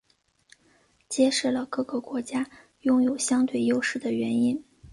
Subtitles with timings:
[1.07, 4.63] 揭示了每个国家拥有相对优势的原因。